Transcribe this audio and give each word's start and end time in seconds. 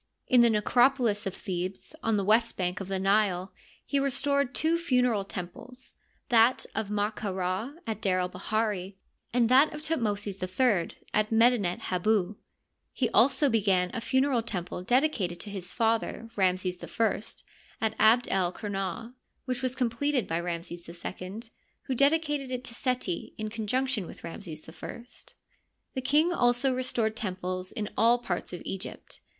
In 0.25 0.41
the 0.41 0.49
necropolis 0.49 1.27
of 1.27 1.35
Thebes, 1.35 1.93
on 2.01 2.17
the 2.17 2.23
west 2.23 2.57
bank 2.57 2.79
of 2.81 2.87
the 2.87 2.97
Nile, 2.97 3.53
he 3.85 3.99
restored 3.99 4.55
two 4.55 4.79
funereal 4.79 5.23
temples, 5.23 5.93
that 6.29 6.65
of 6.73 6.89
Ma 6.89 7.11
ka 7.11 7.29
Ra 7.29 7.73
at 7.85 8.01
D^r 8.01 8.19
el 8.19 8.27
bahiri, 8.31 8.95
and 9.31 9.47
that 9.47 9.71
of 9.71 9.83
Thutmosis 9.83 10.41
III 10.41 10.97
at 11.13 11.31
Medinet 11.31 11.81
Hibu. 11.91 12.35
He 12.91 13.11
also 13.11 13.47
began 13.47 13.91
a 13.93 14.01
funereal 14.01 14.41
temple 14.41 14.81
dedicated 14.81 15.39
to 15.41 15.51
his 15.51 15.71
father, 15.71 16.31
Ramses 16.35 16.83
I, 16.83 17.21
at 17.79 17.93
Abd 17.99 18.27
el 18.31 18.51
Qumah, 18.53 19.13
which 19.45 19.61
was 19.61 19.75
completed 19.75 20.25
by 20.27 20.39
Ramses 20.39 20.89
II, 20.89 21.41
who 21.83 21.93
dedicated 21.93 22.49
it 22.49 22.63
to 22.63 22.73
Seti, 22.73 23.35
in 23.37 23.49
conjunction 23.51 24.07
with 24.07 24.23
Ramses 24.23 24.67
I. 24.67 25.03
The 25.93 26.01
king 26.01 26.33
also 26.33 26.73
restored 26.73 27.15
temples 27.15 27.71
in 27.71 27.87
all 27.95 28.17
parts 28.17 28.51
of 28.51 28.63
Egypt. 28.65 29.21